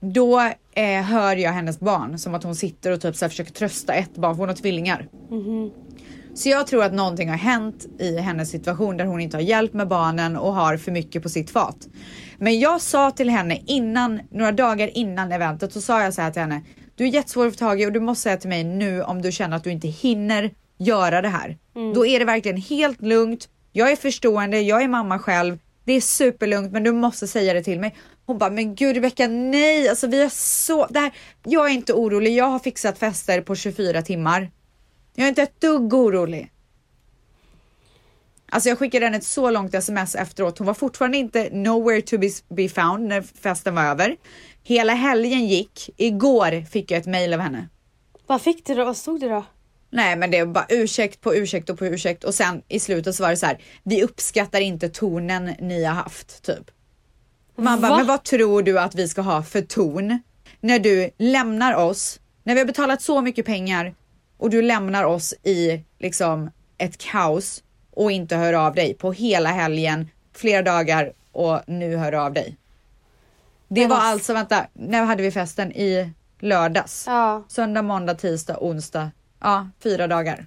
[0.02, 0.40] Då
[0.76, 3.94] eh, hör jag hennes barn som att hon sitter och typ så här försöker trösta
[3.94, 5.08] ett barn, för hon har tvillingar.
[6.34, 9.74] Så jag tror att någonting har hänt i hennes situation där hon inte har hjälp
[9.74, 11.88] med barnen och har för mycket på sitt fat.
[12.38, 16.32] Men jag sa till henne innan, några dagar innan eventet, så sa jag så här
[16.32, 16.62] till henne.
[16.96, 19.22] Du är jättesvår att få tag i och du måste säga till mig nu om
[19.22, 21.58] du känner att du inte hinner göra det här.
[21.94, 23.50] Då är det verkligen helt lugnt.
[23.72, 25.58] Jag är förstående, jag är mamma själv.
[25.84, 27.96] Det är superlugnt men du måste säga det till mig.
[28.26, 31.12] Hon bara, men gud Rebecka nej, alltså vi är så, det här,
[31.44, 34.52] jag är inte orolig, jag har fixat fester på 24 timmar.
[35.16, 36.52] Jag är inte ett dugg orolig.
[38.52, 40.58] Alltså jag skickade henne ett så långt sms efteråt.
[40.58, 44.18] Hon var fortfarande inte nowhere to be, be found när festen var över.
[44.64, 45.90] Hela helgen gick.
[45.98, 47.70] Igår fick jag ett mail av henne.
[48.28, 48.86] Vad fick du då?
[48.86, 49.46] Vad stod det då?
[49.90, 53.16] Nej men det var bara ursäkt på ursäkt och på ursäkt och sen i slutet
[53.16, 53.62] så var det så här.
[53.84, 56.72] Vi uppskattar inte tonen ni har haft typ.
[57.56, 60.20] Man bara, men vad tror du att vi ska ha för ton
[60.62, 63.96] när du lämnar oss, när vi har betalat så mycket pengar
[64.38, 69.50] och du lämnar oss i liksom ett kaos och inte hör av dig på hela
[69.50, 72.58] helgen, flera dagar och nu hör av dig.
[73.68, 75.72] Det Men var alltså, vänta, när hade vi festen?
[75.72, 77.04] I lördags?
[77.08, 77.44] Ja.
[77.48, 79.12] Söndag, måndag, tisdag, onsdag.
[79.42, 80.46] Ja, fyra dagar.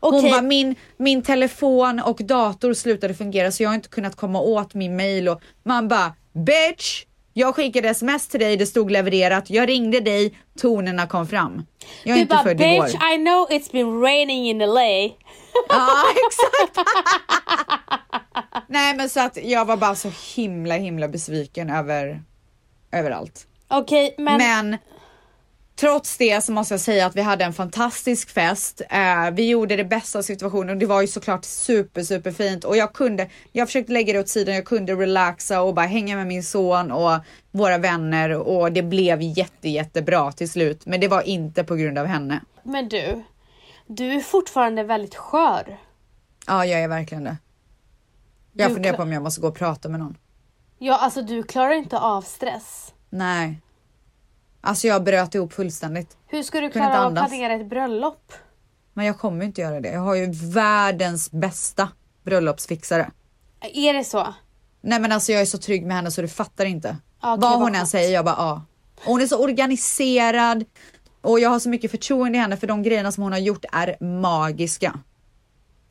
[0.00, 0.20] Okej.
[0.20, 4.40] Hon bara, min, min telefon och dator slutade fungera så jag har inte kunnat komma
[4.40, 7.04] åt min mail och man bara, bitch!
[7.32, 9.50] Jag skickade sms till dig, det stod levererat.
[9.50, 11.66] Jag ringde dig, tonerna kom fram.
[12.04, 12.88] Jag är Du inte bara född bitch igår.
[12.88, 14.80] I know it's been raining in LA.
[15.68, 16.88] Ja, exakt.
[18.68, 22.22] Nej, men så att jag var bara så himla, himla besviken över,
[22.92, 23.46] över allt.
[23.68, 24.78] Okej men, Men
[25.80, 28.82] trots det så måste jag säga att vi hade en fantastisk fest.
[28.90, 32.64] Eh, vi gjorde det bästa av situationen och det var ju såklart super, super fint
[32.64, 36.16] och jag kunde, jag försökte lägga det åt sidan, jag kunde relaxa och bara hänga
[36.16, 37.12] med min son och
[37.50, 40.86] våra vänner och det blev jätte, jättebra till slut.
[40.86, 42.40] Men det var inte på grund av henne.
[42.62, 43.22] men du,
[43.86, 45.78] du är fortfarande väldigt skör.
[46.46, 47.36] Ja, jag är verkligen det.
[48.52, 50.16] Jag Du funderar på om jag måste gå och prata med någon.
[50.78, 52.92] Ja alltså du klarar inte av stress.
[53.10, 53.60] Nej.
[54.60, 56.16] Alltså jag bröt ihop fullständigt.
[56.26, 58.32] Hur ska du klara av att planera ett bröllop?
[58.94, 59.88] Men jag kommer inte göra det.
[59.88, 61.88] Jag har ju världens bästa
[62.24, 63.10] bröllopsfixare.
[63.74, 64.34] Är det så?
[64.80, 66.96] Nej men alltså jag är så trygg med henne så du fattar inte.
[67.22, 68.62] Okej, vad hon än säger, jag bara ja.
[68.96, 70.64] Och Hon är så organiserad
[71.20, 73.64] och jag har så mycket förtroende i henne för de grejerna som hon har gjort
[73.72, 74.98] är magiska.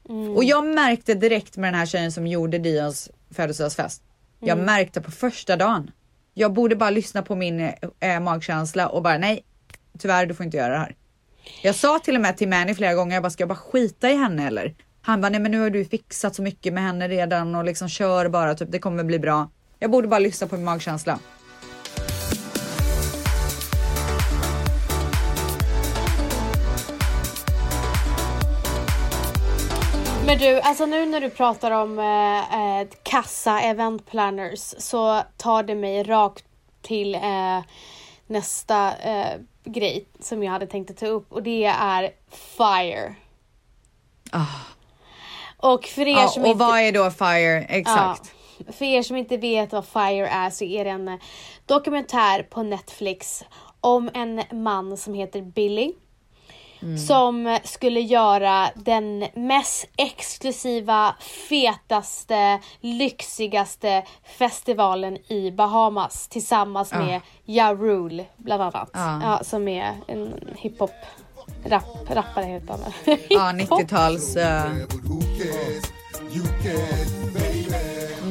[0.09, 0.35] Mm.
[0.35, 4.01] Och jag märkte direkt med den här tjejen som gjorde Dions födelsedagsfest.
[4.39, 4.65] Jag Mm.
[4.65, 5.91] märkte på första dagen.
[6.39, 9.43] Jag borde bara lyssna på min eh, eh, magkänsla och bara nej,
[9.99, 10.95] tyvärr du får inte göra det här.
[11.63, 14.09] Jag sa till och med till Manny flera gånger, jag bara ska jag bara skita
[14.09, 14.75] i henne eller?
[15.01, 17.89] Han bara nej men nu har du fixat så mycket med henne redan och liksom
[17.89, 19.49] kör bara, typ det kommer bli bra.
[19.79, 21.19] Jag borde bara lyssna på min magkänsla.
[30.27, 35.63] Men du, alltså nu när du pratar om eh, eh, kassa event planners så tar
[35.63, 36.45] det mig rakt
[36.81, 37.61] till eh,
[38.27, 43.15] nästa eh, grej som jag hade tänkt att ta upp och det är FIRE.
[44.31, 44.45] Ah.
[45.57, 46.65] Och för er Ja, som och inte...
[46.65, 47.65] vad är då FIRE?
[47.69, 48.33] Exakt.
[48.57, 51.19] Ja, för er som inte vet vad FIRE är så är det en eh,
[51.65, 53.43] dokumentär på Netflix
[53.81, 55.93] om en man som heter Billy.
[57.07, 61.15] Som eh, skulle göra den mest exklusiva,
[61.49, 64.03] fetaste, lyxigaste
[64.37, 66.99] festivalen i Bahamas tillsammans Ja.
[66.99, 68.89] med Ja Rule bland annat.
[68.93, 69.21] Ja.
[69.23, 70.91] Ja, som är en hiphop
[71.65, 72.79] rap, rappare heter han?
[73.29, 73.79] Ja, Hiphop.
[73.81, 74.35] 90-tals...
[74.35, 74.63] eh,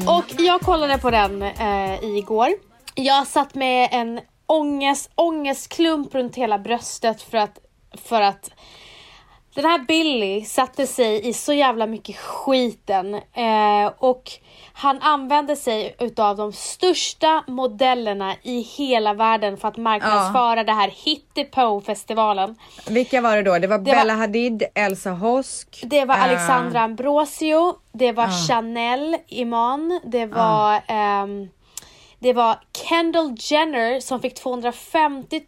[0.09, 2.49] Och jag kollade på den eh, igår.
[2.95, 7.59] Jag satt med en ångest, ångestklump runt hela bröstet för att,
[7.97, 8.51] för att
[9.55, 14.31] den här Billy satte sig i så jävla mycket skiten eh, och
[14.73, 20.89] han använde sig utav de största modellerna i hela världen för att marknadsföra det här
[21.05, 22.57] Hittepå-festivalen.
[22.89, 23.59] vilka var det då?
[23.59, 25.81] Det var var- Bella Hadid, Elsa Hosk.
[25.85, 28.47] Det var eh, Alexandra Ambrosio, det var Ah.
[28.49, 31.49] Chanel Iman, det var ehm,
[32.27, 35.43] det var Kendall Jenner som fick 250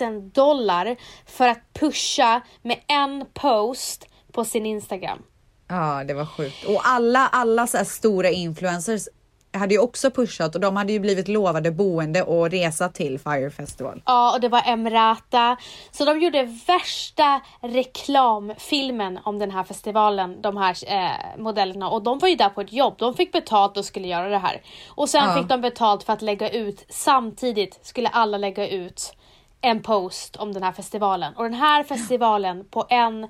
[0.00, 5.22] 000 dollar för att pusha med en post på sin Instagram.
[5.68, 6.64] Ja, det var sjukt.
[6.64, 9.08] Och alla, alla så här stora influencers
[9.52, 13.50] hade ju också pushat och de hade ju blivit lovade boende och resa till Fire
[13.50, 14.02] Festival.
[14.06, 15.56] Ja, och det var Emrata.
[15.90, 21.88] Så de gjorde värsta reklamfilmen om den här festivalen, de här eh, modellerna.
[21.90, 24.38] Och de var ju där på ett jobb, de fick betalt och skulle göra det
[24.38, 24.62] här.
[24.88, 25.34] Och sen Ja.
[25.36, 29.12] fick de betalt för att lägga ut, samtidigt skulle alla lägga ut
[29.60, 31.34] en post om den här festivalen.
[31.36, 33.28] Och den här festivalen på en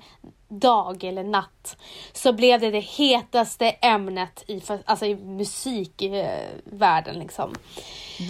[0.59, 1.77] dag eller natt
[2.13, 7.53] så blev det det hetaste ämnet i, alltså i musikvärlden liksom.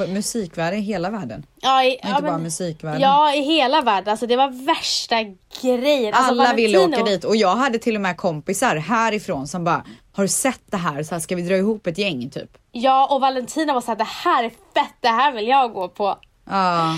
[0.07, 1.45] Musikvärlden i hela världen.
[1.61, 3.01] Ja, i, Inte ja, bara men- musikvärlden.
[3.01, 4.11] Ja, i hela världen.
[4.11, 5.15] Alltså det var värsta
[5.61, 6.13] grejen.
[6.13, 9.83] Alltså, Alla ville åka dit och jag hade till och med kompisar härifrån som bara
[10.15, 11.03] har du sett det här?
[11.03, 12.57] Så här ska vi dra ihop ett gäng typ?
[12.71, 16.17] Ja, och Valentina var såhär, det här är fett, det här vill jag gå på.
[16.49, 16.97] Ja,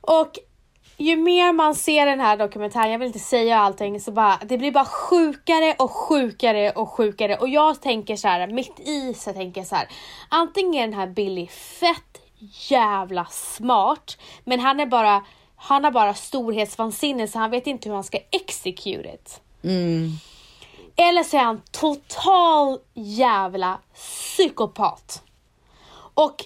[0.00, 0.30] Och
[0.96, 4.58] ju mer man ser den här dokumentären, jag vill inte säga allting, så bara, det
[4.58, 7.36] blir bara sjukare och sjukare och sjukare.
[7.36, 9.88] Och jag tänker så här, mitt i så tänker jag så här,
[10.28, 12.20] antingen är den här Billy fett
[12.68, 15.24] jävla smart, men han är bara,
[15.56, 19.40] han har bara storhetsvansinne så han vet inte hur han ska execute it.
[19.62, 20.10] mm.
[20.96, 25.22] Eller så är han total jävla psykopat.
[26.14, 26.44] Och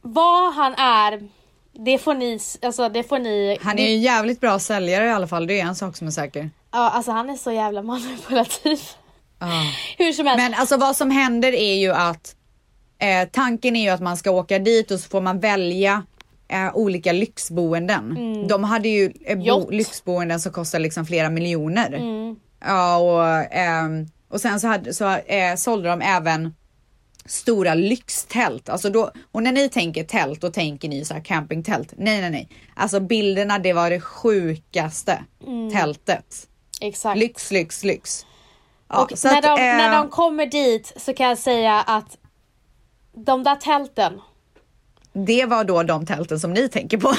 [0.00, 1.28] vad han är,
[1.72, 3.58] det får ni, alltså det får ni.
[3.62, 5.46] han är ju en jävligt bra säljare i alla fall.
[5.46, 6.50] Det är en sak som är säker.
[6.72, 8.80] Ja, alltså han är så jävla manipulativ.
[9.38, 9.62] Ja.
[9.98, 10.42] Hur som helst.
[10.42, 12.36] Men alltså vad som händer är ju att
[12.98, 16.02] eh, tanken är ju att man ska åka dit och så får man välja
[16.48, 18.18] eh, olika lyxboenden.
[18.48, 21.92] De hade ju eh, lyxboenden som kostar liksom flera miljoner.
[21.92, 22.36] Mm.
[22.64, 26.54] Ja och, ehm, och sen så, hade, så eh, sålde de även
[27.26, 28.68] stora lyxtält.
[28.68, 31.92] Alltså då, och när ni tänker tält, då tänker ni så här campingtält.
[31.96, 32.48] Nej, nej, nej.
[32.74, 35.24] Alltså bilderna, det var det sjukaste
[35.72, 36.48] tältet.
[36.80, 37.18] Exakt.
[37.18, 38.26] Lyx, lyx, lyx.
[38.88, 42.18] Ja, och när, att, de, eh, när de kommer dit så kan jag säga att
[43.14, 44.20] de där tälten,
[45.12, 47.08] Det var då de tälten som ni tänker på.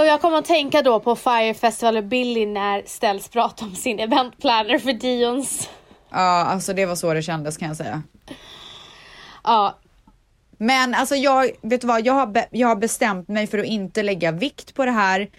[0.00, 3.74] och jag kommer att tänka då på Fire Festival och Billy när Stells pratar om
[3.74, 5.68] sin eventplanner för Dions.
[6.10, 8.02] Ja, alltså det var så det kändes kan jag säga.
[9.44, 9.78] Ja,
[10.58, 14.02] Men alltså jag, vet du vad, jag har, jag har bestämt mig för att inte
[14.02, 15.30] lägga vikt på det här.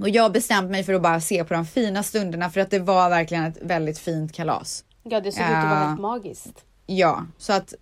[0.00, 2.70] Och jag har bestämt mig för att bara se på de fina stunderna för att
[2.70, 4.84] det var verkligen ett väldigt fint kalas.
[5.02, 5.86] ja det såg ut att vara Ja.
[5.88, 6.64] helt magiskt.
[6.86, 7.74] Ja, så att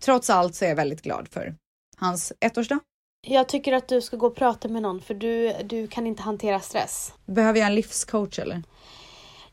[0.00, 1.54] trots allt så är jag väldigt glad för
[1.96, 2.80] hans ettårsdag.
[3.26, 6.22] Jag tycker att du ska gå och prata med någon för du, du kan inte
[6.22, 7.12] hantera stress.
[7.26, 8.62] Behöver jag en livscoach eller?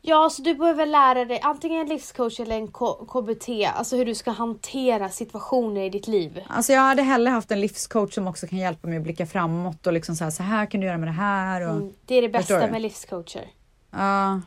[0.08, 4.04] Ja, så du behöver lära dig antingen en livscoach eller en K- KBT, alltså hur
[4.04, 6.40] du ska hantera situationer i ditt liv.
[6.48, 9.86] Alltså jag hade hellre haft en livscoach som också kan hjälpa mig att blicka framåt
[9.86, 12.14] och liksom så här, så här kan du göra med det här och Mm, det
[12.14, 13.46] är det bästa med livscoacher.
[13.90, 14.40] ja.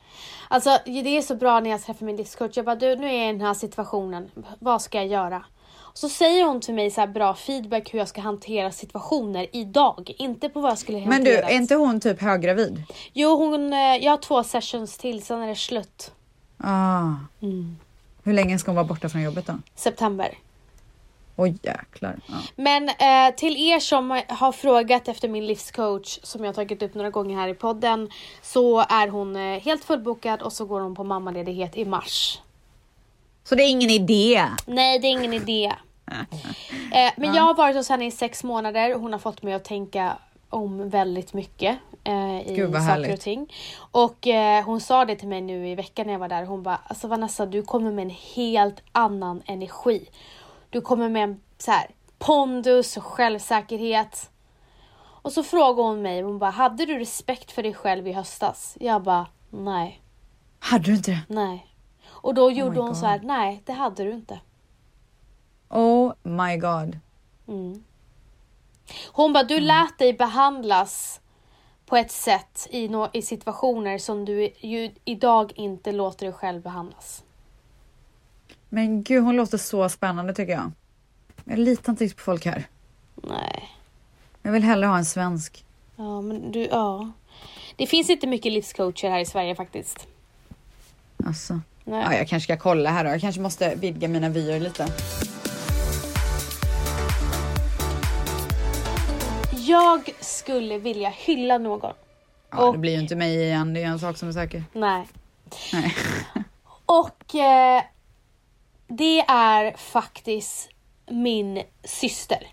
[0.50, 2.52] Alltså det är så bra när jag träffar min livscoach.
[2.58, 4.32] Jag bara, du nu är jag i den här situationen.
[4.60, 5.44] Vad ska jag göra?
[5.94, 10.12] Så säger hon till mig så här bra feedback hur jag ska hantera situationer idag.
[10.18, 11.50] Inte på vad jag skulle Men du, hantera.
[11.50, 12.84] är inte hon typ höggravid?
[13.14, 16.12] Jo, hon, eh, jag har två sessions till, sen är det slut.
[16.58, 17.10] Ah.
[18.24, 19.54] Hur länge ska hon vara borta från jobbet då?
[19.76, 20.38] September.
[21.36, 22.20] Oj jäklar.
[22.28, 22.34] Ja.
[22.56, 27.10] Men eh, till er som har frågat efter min livscoach som jag tagit upp några
[27.10, 28.10] gånger här i podden
[28.42, 32.40] så är hon eh, helt fullbokad och så går hon på mammaledighet i mars.
[33.44, 34.46] Så det är ingen idé?
[34.66, 35.74] Nej, det är ingen idé.
[36.94, 39.54] Eh, men jag har varit hos henne i sex månader och hon har fått mig
[39.54, 40.18] att tänka
[40.50, 43.14] om väldigt mycket eh, i Gud, saker härligt.
[43.14, 43.54] och ting.
[43.92, 46.46] Och eh, hon sa det till mig nu i veckan när jag var där.
[46.46, 50.10] Hon bara, alltså Vanessa du kommer med en helt annan energi.
[50.70, 51.88] Du kommer med en så här,
[52.20, 54.30] pondus och självsäkerhet.
[54.98, 58.78] Och så frågade hon mig, hon bara, hade du respekt för dig själv i höstas?
[58.80, 60.02] Jag bara, nej,
[60.60, 61.22] Hade du inte det?
[61.28, 61.68] nej.
[62.22, 62.98] Och då gjorde my hon God.
[62.98, 64.40] så här, nej det hade du inte.
[65.70, 67.00] Oh my god.
[67.48, 67.84] Mm.
[69.12, 71.22] Hon bara, du lät dig behandlas
[71.86, 76.62] på ett sätt i, no- i situationer som du ju idag inte låter dig själv
[76.62, 77.24] behandlas.
[78.70, 80.72] Men gud hon låter så spännande tycker jag.
[81.46, 82.68] Jag litar inte riktigt på folk här.
[83.16, 83.70] Nej.
[84.42, 85.66] Jag vill hellre ha en svensk.
[85.96, 87.12] Ja, men du, ja.
[87.76, 90.08] Det finns inte mycket livscoacher här i Sverige faktiskt.
[91.26, 91.60] Alltså.
[91.84, 92.04] Nej.
[92.04, 93.10] Ja, jag kanske ska kolla här då.
[93.10, 94.88] Jag kanske måste vidga mina vyer lite.
[99.68, 101.94] Jag skulle vilja hylla någon.
[102.52, 103.74] Ja, Och- det blir ju inte mig igen.
[103.74, 104.64] Det är en sak som är säker.
[104.74, 105.08] Nej.
[105.74, 105.96] Nej.
[106.86, 107.84] Och eh,
[108.88, 110.70] det är faktiskt
[111.10, 112.48] min syster.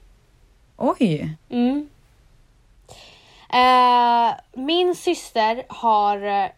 [0.76, 1.36] Oj!
[1.50, 1.88] Mm.
[3.52, 6.48] Eh, min syster har eh,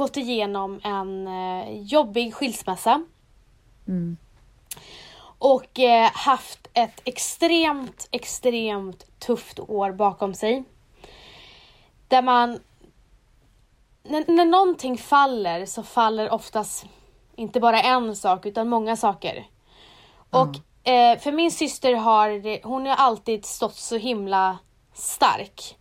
[0.00, 3.02] gått igenom en eh, jobbig skilsmässa.
[3.88, 4.16] Mm.
[5.38, 10.64] Och eh, haft ett extremt, extremt tufft år bakom sig.
[12.08, 12.60] Där man...
[14.02, 16.86] När, när någonting faller så faller oftast
[17.36, 19.46] inte bara en sak utan många saker.
[20.30, 24.58] Och eh, för min syster har hon har alltid stått så himla
[24.94, 25.76] stark.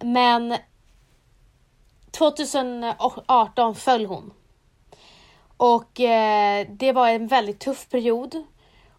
[0.00, 0.56] Men
[2.14, 4.32] 2018 föll hon.
[5.56, 8.44] Och eh, det var en väldigt tuff period.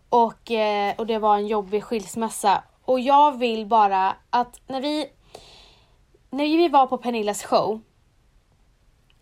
[0.09, 2.63] Och, eh, och det var en jobbig skilsmässa.
[2.85, 5.09] Och jag vill bara att när vi,
[6.29, 7.81] när vi var på Pernillas show.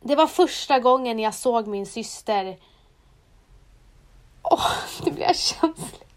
[0.02, 2.58] Det var första gången jag såg min syster.
[4.44, 4.72] Åh,
[5.06, 6.08] nu blir jag känslig.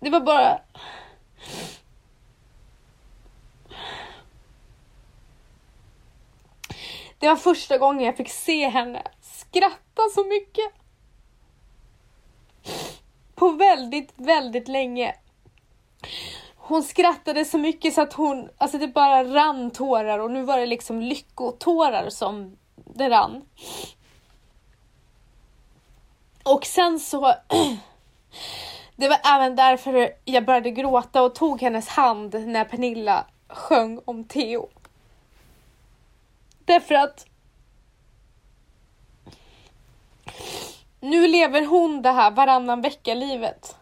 [0.00, 0.60] Det var bara...
[7.18, 10.72] Det var första gången jag fick se henne skratta så mycket.
[13.34, 15.14] På väldigt, väldigt länge.
[16.56, 20.58] Hon skrattade så mycket så att hon, alltså det bara rann tårar och nu var
[20.58, 23.44] det liksom lyckotårar som det rann.
[26.42, 27.34] Och sen så
[28.96, 34.24] Det var även därför jag började gråta och tog hennes hand när Pernilla sjöng om
[34.24, 34.68] Theo.
[36.68, 37.26] Därför att
[41.00, 43.76] nu lever hon det här varannan vecka-livet.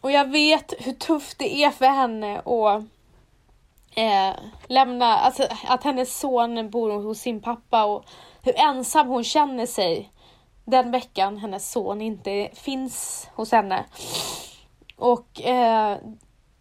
[0.00, 2.82] Och jag vet hur tufft det är för henne att
[3.96, 8.04] eh, lämna, alltså att hennes son bor hos sin pappa och
[8.42, 10.12] hur ensam hon känner sig
[10.64, 13.84] den veckan hennes son inte finns hos henne.
[14.96, 15.98] Och eh,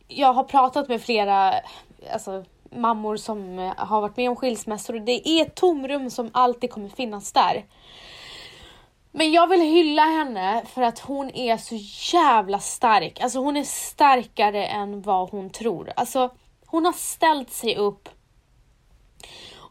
[0.08, 1.54] jag har pratat med flera
[2.14, 6.30] alltså, mammor som eh, har varit med om skilsmässor och det är ett tomrum som
[6.34, 7.66] alltid kommer finnas där.
[9.12, 11.76] Men jag vill hylla henne för att hon är så
[12.18, 13.20] jävla stark.
[13.22, 15.94] Alltså hon är starkare än vad hon tror.
[15.96, 16.30] Alltså
[16.66, 18.10] hon har ställt sig upp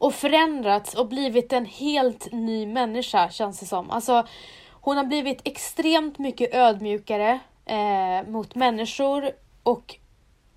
[0.00, 3.90] och förändrats och blivit en helt ny människa känns det som.
[3.90, 4.26] Alltså
[4.70, 9.30] hon har blivit extremt mycket ödmjukare eh, mot människor
[9.62, 9.96] och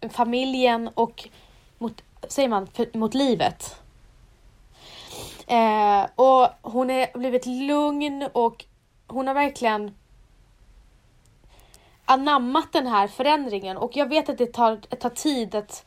[0.10, 1.30] familjen och
[1.78, 3.82] mot, säger man, för, mot livet.
[5.48, 8.66] Eh, och hon har blivit lugn och
[9.08, 9.96] hon har verkligen
[12.06, 15.86] anammat den här förändringen och jag vet att det tar, tar tid att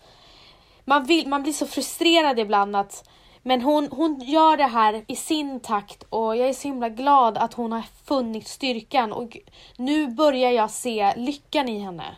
[0.84, 3.08] man, vill, man blir så frustrerad ibland att
[3.42, 7.38] men hon, hon gör det här i sin takt och jag är så himla glad
[7.38, 9.36] att hon har funnit styrkan och
[9.76, 12.16] nu börjar jag se lyckan i henne.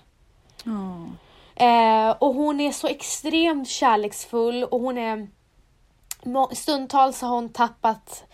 [0.66, 1.16] Mm.
[1.58, 5.28] Eh, och hon är så extremt kärleksfull och hon är
[6.52, 8.24] stundtals har hon tappat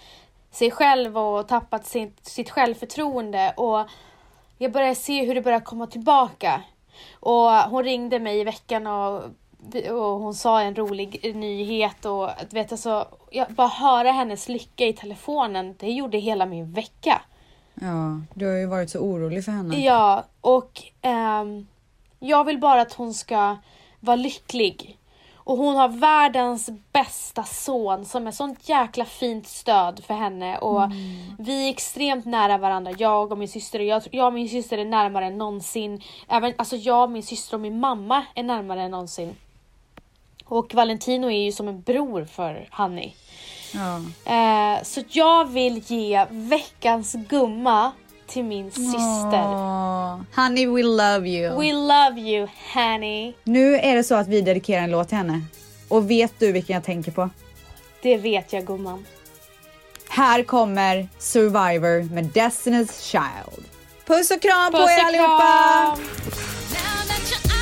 [0.50, 3.88] sig själv och tappat sitt, sitt självförtroende och
[4.58, 6.62] jag börjar se hur det börjar komma tillbaka.
[7.20, 9.22] Och hon ringde mig i veckan och,
[9.90, 14.92] och hon sa en rolig nyhet och vet alltså, jag bara höra hennes lycka i
[14.92, 17.22] telefonen, det gjorde hela min vecka.
[17.74, 19.80] Ja, du har ju varit så orolig för henne.
[19.80, 21.66] Ja, och um,
[22.24, 23.56] jag vill bara att hon ska
[24.00, 24.98] vara lycklig.
[25.36, 30.84] Och hon har världens bästa son som är sånt jäkla fint stöd för henne och
[30.84, 31.36] mm.
[31.38, 33.80] vi är extremt nära varandra, jag och min syster.
[33.80, 36.02] Jag, jag och min syster är närmare än någonsin.
[36.28, 39.36] Även, alltså jag, min syster och min mamma är närmare än någonsin.
[40.44, 43.14] Och Valentino är ju som en bror för Hanni.
[43.74, 43.96] Ja.
[44.32, 47.92] Eh, så jag vill ge veckans gumma
[48.26, 49.44] till min syster.
[49.44, 50.20] Åh.
[50.36, 51.60] Honey we love you.
[51.60, 53.32] We love you honey.
[53.44, 55.42] Nu är det så att vi dedikerar en låt till henne.
[55.88, 57.30] Och vet du vilken jag tänker på?
[58.02, 59.06] Det vet jag gumman.
[60.08, 63.64] Här kommer Survivor med Destiny's Child.
[64.06, 65.96] Puss och kram Puss på er allihopa!
[65.96, 67.53] kram.